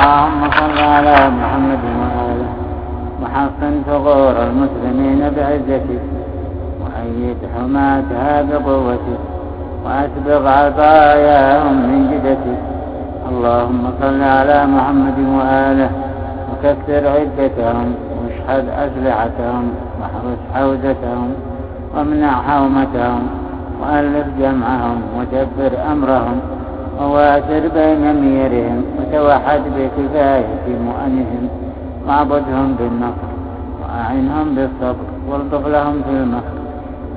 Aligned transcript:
اللهم 0.00 0.42
صل 0.50 0.78
على 0.78 1.16
محمد 1.40 1.84
وآله 2.00 2.50
وحصن 3.22 3.72
ثغور 3.86 4.34
المسلمين 4.48 5.20
بعزتك 5.36 6.00
وأيد 6.80 7.40
حماتها 7.54 8.42
بقوتك 8.42 9.20
وأسبغ 9.84 10.42
عطاياهم 10.48 11.76
من 11.90 12.00
جدتك 12.12 12.60
اللهم 13.30 13.82
صل 14.00 14.22
على 14.22 14.66
محمد 14.66 15.18
وآله 15.38 15.90
وكثر 16.50 17.02
عدتهم 17.16 17.88
واشحذ 18.20 18.64
أسلحتهم 18.68 19.64
واحرس 20.00 20.40
حوزتهم 20.54 21.30
وامنع 21.94 22.32
حومتهم 22.48 23.22
وألف 23.80 24.26
جمعهم 24.40 24.98
وجبر 25.18 25.72
أمرهم. 25.92 26.40
وواسر 27.00 27.62
بين 27.74 28.04
أميرهم 28.04 28.84
وتوحد 28.98 29.62
بكفاية 29.76 30.64
مؤنهم 30.86 31.48
واعبدهم 32.06 32.74
بالنصر 32.78 33.30
وأعنهم 33.82 34.54
بالصبر 34.54 35.06
والطف 35.28 35.66
لهم 35.66 36.02
في 36.02 36.10
المكر 36.10 36.56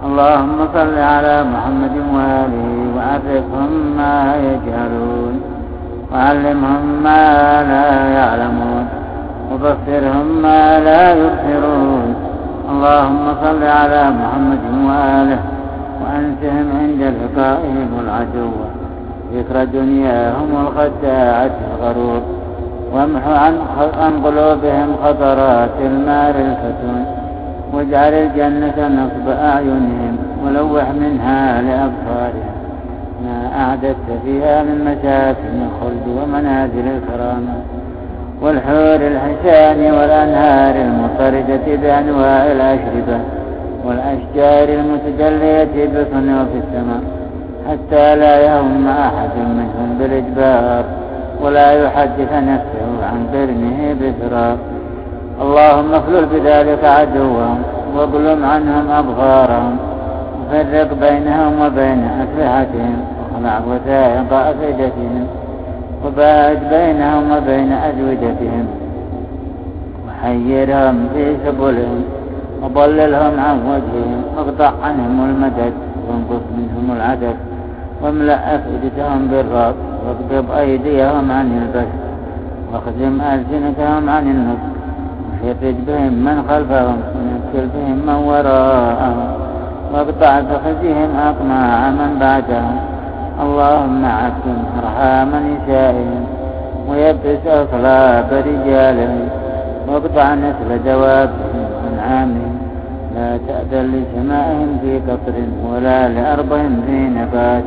اللهم 0.05 0.58
صل 0.74 0.98
على 0.98 1.44
محمد 1.44 1.96
وآله 2.16 2.70
وعرفهم 2.96 3.72
ما 3.98 4.36
يجهلون 4.36 5.41
وعلمهم 6.12 6.86
ما 7.04 7.63
لا 7.63 7.88
يعلمون 8.18 8.86
وبصرهم 9.52 10.41
ما 10.41 10.80
لا 10.80 11.04
يبصرون. 11.12 12.16
اللهم 12.72 13.26
صل 13.44 13.63
على 13.63 14.02
محمد 14.20 14.63
وآله 14.88 15.40
وأنسهم 16.02 16.68
عند 16.80 17.02
لقائهم 17.20 17.90
العدو. 18.04 18.52
ذكر 19.34 19.64
دنياهم 19.64 20.68
الخداعة 20.68 21.52
الغرور 21.72 22.22
وامح 22.94 23.28
عن 23.98 24.24
قلوبهم 24.26 24.96
خطرات 25.04 25.70
المار 25.80 26.30
الفتون 26.30 27.05
واجعل 27.74 28.13
الجنة 28.13 28.88
نصب 28.88 29.30
أعينهم 29.30 30.18
ولوح 30.46 30.90
منها 30.90 31.62
لأبصارهم. 31.62 32.54
ما 33.24 33.63
أعددت 33.63 34.10
فيها 34.26 34.63
من 34.63 34.82
مساكن 34.85 35.55
الخلد 35.68 36.07
ومنازل 36.24 36.88
الكرامة 36.88 37.54
والحور 38.41 39.07
الحسان 39.07 39.94
والأنهار 39.94 40.76
المطردة 40.76 41.76
بأنواع 41.82 42.52
الأشربة 42.52 43.20
والأشجار 43.85 44.79
المتجلية 44.79 45.85
بصنوف 45.85 46.48
السماء. 46.55 47.23
حتى 47.70 48.16
لا 48.16 48.40
يهم 48.40 48.88
أحد 48.88 49.38
منهم 49.38 49.98
بالإجبار 50.00 50.84
ولا 51.42 51.72
يحدث 51.72 52.34
نفسه 52.34 53.06
عن 53.12 53.28
قرنه 53.34 53.96
بفراق 54.02 54.58
اللهم 55.42 55.94
اخلل 55.94 56.26
بذلك 56.26 56.84
عدوهم 56.84 57.62
واظلم 57.96 58.46
عنهم 58.46 58.91
أبغارهم 58.91 59.78
وفرق 60.40 60.94
بينهم 60.94 61.62
وبين 61.62 62.04
أسلحتهم 62.24 62.96
واخلع 63.34 63.62
وثائق 63.68 64.34
أفئدتهم 64.34 65.28
وباعد 66.06 66.59
بينهم 66.69 67.31
وبين 67.31 67.72
أزوجتهم. 67.72 68.68
وحيرهم 70.08 71.08
في 71.14 71.36
سبلهم 71.46 72.03
وضللهم 72.64 73.40
عن 73.40 73.59
وجههم 73.59 74.24
واقطع 74.38 74.72
عنهم 74.84 75.30
المدد 75.30 75.74
وانقص 76.09 76.44
منهم 76.58 76.97
العدد. 76.97 77.36
واملأ 78.02 78.56
أفئدتهم 78.56 79.28
بالرب 79.28 79.75
واقبض 80.06 80.52
أيديهم 80.52 81.31
عن 81.31 81.62
البث 81.62 81.94
واخزم 82.74 83.22
ألسنتهم 83.22 84.09
عن 84.09 84.28
النطق 84.28 84.74
وشرد 85.44 85.85
بهم 85.88 86.13
من 86.13 86.44
خلفهم 86.50 86.97
ونكل 87.16 87.68
بهم 87.75 87.97
من 88.06 88.24
وراءهم 88.28 89.28
واقطع 89.94 90.40
بخزهم 90.40 91.09
أطماع 91.16 91.90
من 91.90 92.17
بعدهم. 92.19 92.78
اللهم 93.41 94.06
عكم 94.06 94.57
أرحام 94.84 95.29
نسائهم 95.29 96.25
ويبس 96.90 97.47
أصلاب 97.47 98.29
رجالهم 98.31 99.28
واقطع 99.88 100.34
نسل 100.34 100.84
دوابهم 100.85 101.66
وأنعامهم 101.75 102.57
لا 103.16 103.38
تأذن 103.47 103.85
لسمائهم 103.94 104.78
في 104.81 105.00
قطر 105.00 105.34
ولا 105.72 106.07
لأرضهم 106.07 106.81
في 106.85 106.91
نبات 106.91 107.63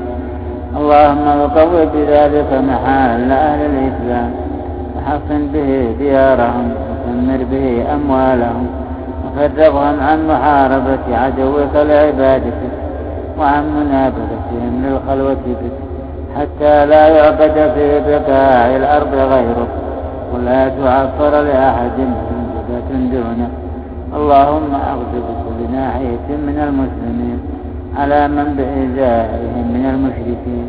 اللهم 0.76 1.26
وقوي 1.40 1.86
بذلك 1.94 2.50
محال 2.52 3.32
أهل 3.32 3.60
الإسلام 3.60 4.30
وحصن 4.96 5.46
به 5.54 5.94
ديارهم 5.98 6.66
وثمر 6.90 7.44
به 7.50 7.94
أموالهم 7.94 8.66
وفرغهم 9.24 10.00
عن 10.00 10.28
محاربة 10.28 11.04
عدوك 11.22 11.74
لعبادتك 11.74 12.72
وعن 13.38 13.64
منابذتهم 13.76 14.72
للخلوة 14.84 15.46
بك 15.62 15.76
حتى 16.36 16.86
لا 16.86 17.08
يعبد 17.08 17.72
في 17.74 18.00
بقاع 18.08 18.76
الأرض 18.76 19.14
غيرك 19.14 19.68
ولا 20.34 20.68
تعصر 20.68 21.42
لأحد 21.42 21.98
من 22.90 23.10
دونك 23.12 23.50
اللهم 24.16 24.74
أغض 24.74 25.12
بكل 25.28 25.72
ناحية 25.72 26.28
من 26.46 26.58
المسلمين. 26.68 27.40
على 27.98 28.28
من 28.28 28.48
بإزائهم 28.58 29.66
من 29.74 29.84
المشركين 29.94 30.66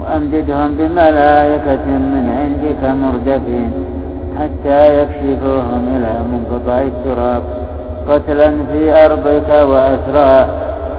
وأمددهم 0.00 0.74
بملائكة 0.78 1.86
من 1.86 2.24
عندك 2.40 2.82
مردفين 3.02 3.70
حتى 4.38 5.02
يكشفوهم 5.02 5.82
إلى 5.96 6.12
منقطع 6.32 6.78
التراب 6.82 7.42
قتلا 8.08 8.50
في 8.72 9.04
أرضك 9.06 9.48
وأسرى 9.70 10.46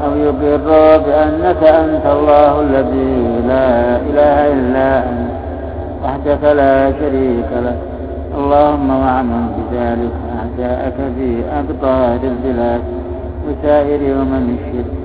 أو 0.05 0.15
يقروا 0.15 0.97
بأنك 0.97 1.63
أنت 1.63 2.05
الله 2.05 2.61
الذي 2.61 3.41
لا 3.47 3.97
إله 3.97 4.53
إلا 4.53 4.99
أنت 5.09 5.31
وحدك 6.03 6.43
لا 6.43 6.91
شريك 6.91 7.49
لك 7.65 7.79
اللهم 8.37 8.89
واعمل 8.89 9.45
بذلك 9.57 10.15
أعداءك 10.39 10.93
في 11.17 11.41
أقطار 11.59 12.19
البلاد 12.23 12.81
وسائر 13.47 14.21
أمم 14.21 14.57
الشرك 14.57 15.04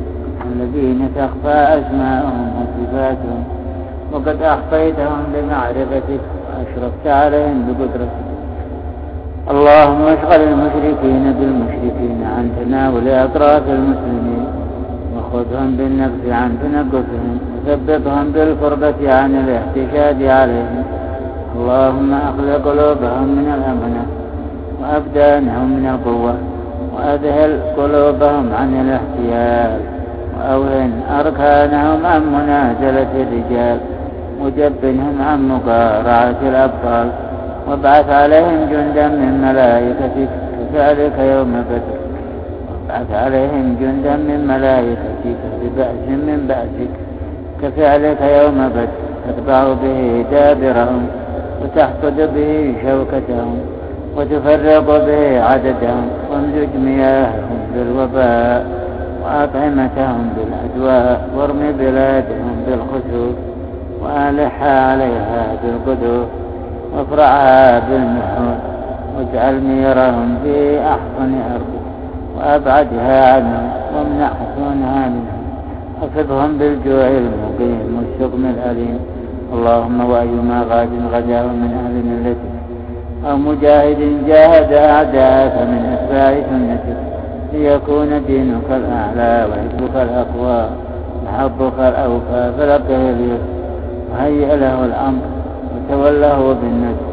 الذين 0.53 1.09
تخفى 1.16 1.59
أسماءهم 1.78 2.53
وصفاتهم 2.59 3.44
وقد 4.12 4.43
أخفيتهم 4.43 5.22
بمعرفتك 5.34 6.21
وأشرفت 6.47 7.06
عليهم 7.06 7.59
بقدرتك. 7.66 8.31
اللهم 9.50 10.03
اشغل 10.16 10.41
المشركين 10.49 11.25
بالمشركين 11.39 12.19
عن 12.37 12.50
تناول 12.60 13.09
أطراف 13.09 13.62
المسلمين 13.69 14.44
وخذهم 15.16 15.77
بالنفس 15.77 16.25
عن 16.28 16.50
تنقصهم 16.62 17.39
وثبتهم 17.55 18.33
بالقربة 18.33 19.15
عن 19.15 19.34
الاحتشاد 19.34 20.22
عليهم. 20.22 20.84
اللهم 21.56 22.12
أخلق 22.15 22.69
قلوبهم 22.69 23.28
من 23.39 23.47
الأمنة 23.56 24.05
وأبدانهم 24.81 25.69
من 25.77 25.87
القوة 25.94 26.34
وأذهل 26.94 27.60
قلوبهم 27.77 28.44
عن 28.55 28.71
الاحتيال. 28.81 30.00
وأوهن 30.41 30.93
أركانهم 31.21 32.06
عن 32.06 32.23
منازلة 32.23 33.12
الرجال؟ 33.15 33.78
وجبنهم 34.43 35.23
عن 35.23 35.49
مقارعة 35.49 36.41
الأبطال؟ 36.43 37.09
وابعث 37.69 38.11
عليهم 38.11 38.69
جندا 38.71 39.09
من 39.09 39.41
ملائكتك 39.43 40.28
كفعلك 40.73 41.19
يوم 41.19 41.65
بدر. 41.71 42.01
وابعث 42.71 43.12
عليهم 43.12 43.77
جندا 43.81 44.17
من 44.17 44.47
ملائكتك 44.47 45.41
ببأس 45.62 46.09
من 46.09 46.45
بأسك 46.49 46.91
كفعلك 47.62 48.21
يوم 48.21 48.69
بدر. 48.69 48.89
تتبع 49.28 49.65
به 49.83 50.25
دابرهم 50.31 51.07
وتحقد 51.62 52.31
به 52.34 52.75
شوكتهم 52.83 53.59
وتفرق 54.16 55.07
به 55.07 55.43
عددهم 55.43 56.09
وامزج 56.31 56.77
مياههم 56.77 57.59
بالوباء. 57.75 58.79
وأطعمتهم 59.25 60.31
بالأدواء 60.37 61.28
وارم 61.37 61.72
بلادهم 61.78 62.65
بالخسوف 62.67 63.34
وألحها 64.03 64.91
عليها 64.93 65.57
بالقدور 65.63 66.27
وافرعها 66.97 67.78
بالمحور 67.78 68.57
واجعل 69.19 69.61
ميرهم 69.61 70.39
في 70.43 70.81
أحسن 70.81 71.34
أرض 71.55 71.81
وأبعدها 72.39 73.34
عنهم 73.34 73.71
وامنع 73.97 74.27
حسونها 74.28 75.09
منهم. 75.09 75.41
وفضهم 76.03 76.59
بالجوع 76.59 77.09
المقيم 77.09 77.97
والشقم 77.97 78.45
الأليم. 78.45 78.99
اللهم 79.55 80.11
وأيما 80.11 80.65
غاد 80.71 80.89
غداه 81.13 81.43
من 81.43 81.72
أهل 81.84 81.95
ملتك 82.11 82.51
أو 83.31 83.37
مجاهد 83.37 84.27
جاهد 84.27 84.72
أعداءك 84.72 85.69
من 85.69 85.97
أتباع 85.99 86.34
سنتك. 86.51 87.09
ليكون 87.52 88.24
دينك 88.26 88.68
الأعلى 88.70 89.47
وحبك 89.50 89.97
الأقوى 89.97 90.68
وحبك 91.26 91.78
الأوفى 91.78 92.52
فلقه 92.58 93.10
اليسر 93.10 93.60
وهيئ 94.12 94.56
له 94.56 94.84
الأمر 94.84 95.22
وتوله 95.74 96.56
بالنسر 96.62 97.10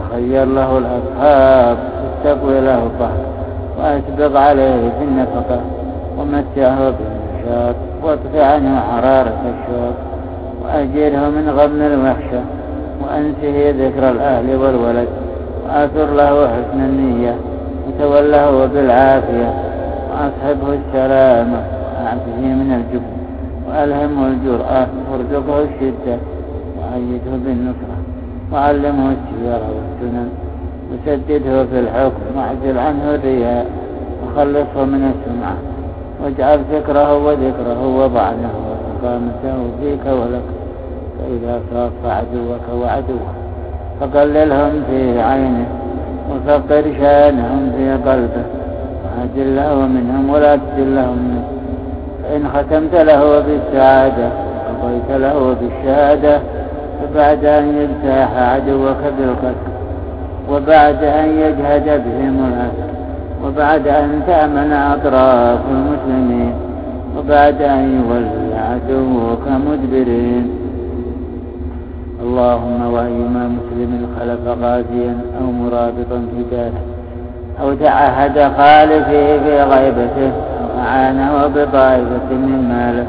وخير 0.00 0.44
له 0.44 0.78
الأصحاب 0.78 1.76
استقوي 2.24 2.60
له 2.60 2.82
الظهر 2.82 3.32
وأسبغ 3.78 4.36
عليه 4.36 4.90
في 4.98 5.04
النفقة. 5.04 5.60
ومتعه 6.18 6.78
بالنشاط. 6.78 7.74
وأطفئ 8.02 8.42
عنه 8.42 8.80
حرارة 8.80 9.40
الشوق 9.52 9.94
وأجره 10.64 11.28
من 11.28 11.54
غم 11.58 11.82
الوحشة. 11.82 12.42
وأنسه 13.02 13.70
ذكر 13.70 14.10
الأهل 14.10 14.56
والولد. 14.56 15.08
وآثر 15.66 16.14
له 16.14 16.48
حسن 16.48 16.80
النية. 16.80 17.34
وتوله 18.02 18.66
بالعافية 18.66 19.54
وأصحبه 20.10 20.74
السلامة 20.74 21.62
وأعفه 21.94 22.40
من 22.40 22.72
الجبن. 22.72 23.12
وألهمه 23.68 24.26
الجرأة. 24.26 24.86
وارزقه 25.12 25.62
الشدة. 25.62 26.16
وأيده 26.78 27.36
بالنصرة. 27.44 27.96
وعلمه 28.52 29.12
السيرة 29.12 29.62
والسنن. 29.74 30.28
وسدده 30.92 31.64
في 31.64 31.78
الحكم. 31.80 32.22
واعزل 32.36 32.78
عنه 32.78 33.14
الرياء. 33.14 33.66
وخلصه 34.24 34.84
من 34.84 35.12
السمعة. 35.14 35.56
واجعل 36.24 36.60
فكره 36.72 37.16
وذكره 37.16 37.86
وضعنه 37.86 38.50
وإقامته 38.68 39.64
فيك 39.80 40.06
ولك. 40.06 40.46
فإذا 41.18 41.60
صاف 41.74 41.92
عدوك 42.04 42.82
وعدوه. 42.82 43.28
فقللهم 44.00 44.82
في 44.90 45.22
عينه. 45.22 45.81
وفقر 46.30 46.82
شانهم 47.00 47.72
في 47.76 48.10
قلبه. 48.10 48.44
وعجل 49.04 49.56
له 49.56 49.74
منهم 49.74 50.30
ولا 50.30 50.56
تجل 50.56 50.94
لهم 50.96 51.18
منه. 51.18 51.44
فإن 52.22 52.48
ختمت 52.48 52.94
له 52.94 53.40
بالسعادة 53.40 54.28
وقضيت 54.82 55.10
له 55.10 55.56
بالشهادة 55.60 56.40
فبعد 57.00 57.44
أن 57.44 57.76
يجتاح 57.76 58.36
عدوك 58.36 58.96
بالقتل 59.18 59.72
وبعد 60.50 61.04
أن 61.04 61.28
يجهد 61.28 61.84
بهم 61.84 62.52
الأسر 62.52 62.92
وبعد 63.44 63.88
أن 63.88 64.22
تأمن 64.26 64.72
أطراف 64.72 65.60
المسلمين 65.70 66.52
وبعد 67.18 67.62
أن 67.62 68.02
يولي 68.08 68.54
عدوك 68.58 69.48
مدبرين. 69.48 70.61
اللهم 72.22 72.94
وأيما 72.94 73.44
مسلم 73.56 74.06
خلف 74.20 74.62
غازيا 74.62 75.14
أو 75.40 75.46
مرابطا 75.52 76.18
في 76.30 76.42
داره 76.50 76.82
أو 77.60 77.74
تعهد 77.74 78.38
خالفه 78.58 79.38
في 79.44 79.62
غيبته 79.62 80.32
أو 80.60 80.80
أعانه 80.80 81.46
بطائفة 81.46 82.28
من 82.30 82.68
ماله 82.68 83.06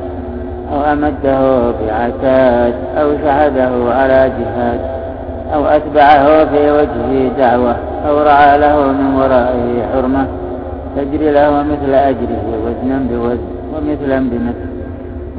أو 0.71 0.93
أمده 0.93 1.71
بعتاد 1.71 2.73
أو 2.97 3.11
شهده 3.23 3.93
على 3.93 4.31
جهاد 4.39 4.79
أو 5.53 5.65
أتبعه 5.65 6.45
في 6.45 6.71
وجهه 6.71 7.31
دعوة 7.37 7.75
أو 8.07 8.19
رعى 8.19 8.57
له 8.57 8.91
من 8.91 9.15
ورائه 9.15 9.85
حرمة 9.93 10.25
تجري 10.95 11.31
له 11.31 11.63
مثل 11.63 11.93
أجره 11.93 12.43
وزنا 12.65 12.99
بوزن 13.09 13.37
ومثلا 13.75 14.19
بمثل 14.19 14.73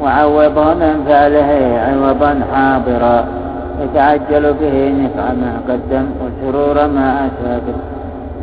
وعوضه 0.00 0.74
من 0.74 1.04
فعله 1.08 1.78
عوضا 1.78 2.40
حاضرا. 2.54 3.24
يتعجل 3.82 4.54
به 4.60 4.94
نفع 5.02 5.32
ما 5.32 5.60
قدم 5.68 6.06
وسرور 6.20 6.86
ما 6.86 7.30
به 7.46 7.74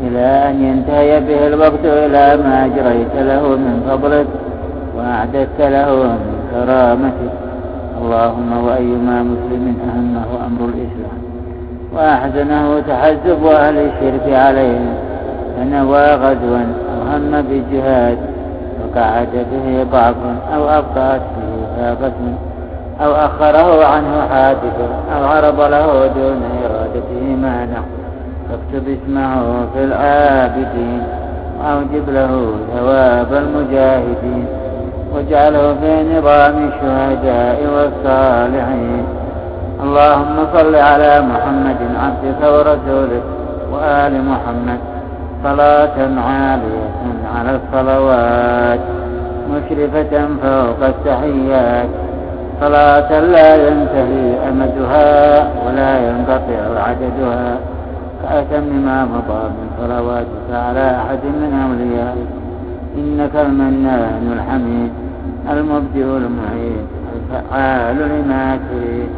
إلى 0.07 0.50
أن 0.50 0.63
ينتهي 0.63 1.19
به 1.19 1.48
الوقت 1.48 1.86
إلى 1.86 2.44
ما 2.44 2.66
أجريت 2.66 3.16
له 3.16 3.48
من 3.50 3.83
فضلك 3.89 4.28
وأعددت 4.98 5.60
له 5.60 6.04
من 6.04 6.36
كرامتك. 6.51 7.51
اللهم 8.01 8.66
وأيما 8.66 9.24
مسلم 9.24 9.75
أهمه 9.89 10.48
أمر 10.48 10.66
الإسلام 10.66 11.22
وأحزنه 11.94 12.80
تحزب 12.80 13.45
أهل 13.45 13.78
الشرك 13.78 14.33
عليهم 14.33 14.94
فنوى 15.57 16.16
غزوا 16.16 16.66
أو 16.92 17.01
هم 17.12 17.42
بجهاد 17.50 18.18
وقعد 18.81 19.45
به 19.51 19.83
ضعف 19.92 20.16
أو 20.56 20.69
أبطأت 20.69 21.22
به 21.22 21.66
فاقة 21.78 22.13
أو 23.03 23.12
أخره 23.12 23.86
عنه 23.86 24.27
حادث 24.30 24.77
أو 25.15 25.25
عرض 25.25 25.62
له 25.62 26.07
دون 26.07 26.42
إرادته 26.65 27.36
مانع 27.42 27.81
فاكتب 28.50 28.88
اسمه 28.88 29.65
في 29.74 29.83
العابدين 29.83 31.03
وأوجب 31.59 32.09
له 32.09 32.53
ثواب 32.75 33.33
المجاهدين. 33.33 34.45
واجعله 35.13 35.75
في 35.81 36.18
نظام 36.18 36.69
الشهداء 36.69 37.57
والصالحين. 37.75 39.06
اللهم 39.83 40.36
صل 40.54 40.75
على 40.75 41.21
محمد 41.21 41.77
عبدك 42.04 42.42
ورسولك 42.44 43.24
وآل 43.71 44.25
محمد. 44.25 44.80
صلاة 45.44 45.97
عالية 46.27 46.89
على 47.36 47.59
الصلوات 47.59 48.80
مشرفة 49.51 50.27
فوق 50.44 50.88
التحيات. 50.88 51.89
صلاة 52.62 53.19
لا 53.19 53.68
ينتهي 53.68 54.50
أمدها 54.50 55.50
ولا 55.66 55.92
ينقطع 56.08 56.81
عددها 56.88 57.58
كأتم 58.24 58.63
ما 58.86 59.06
مضى 59.06 59.44
من 59.50 59.68
صلواتك 59.80 60.48
على 60.54 60.96
أحد 61.02 61.24
من 61.25 61.52
أوليائك. 61.68 62.31
إنك 62.98 63.36
المنان 63.36 64.24
الحميد 64.38 64.92
المبدئ 65.52 66.04
المعيد 66.04 66.86
الفعال 67.16 67.96
لما 67.96 68.60
تريد 68.69 69.10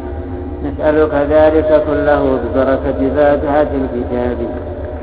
نسألك 0.64 1.14
ذلك 1.30 1.82
كله 1.86 2.38
ببركة 2.42 3.14
فاتحة 3.16 3.70
الكتاب 3.82 4.36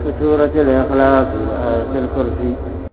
وسورة 0.06 0.52
الإخلاص 0.56 1.28
وآية 1.28 2.04
الكرسي. 2.04 2.56